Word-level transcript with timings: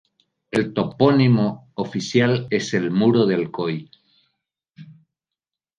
El 0.49 0.73
topónimo 0.73 1.69
oficial 1.75 2.47
es 2.49 2.73
el 2.73 2.85
de 2.85 2.89
Muro 2.89 3.27
de 3.27 3.35
Alcoy. 3.35 3.91